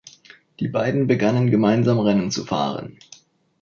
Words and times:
Die 0.59 0.67
beiden 0.67 1.05
begannen 1.05 1.51
gemeinsam 1.51 1.99
Rennen 1.99 2.31
zu 2.31 2.43
fahren. 2.43 2.97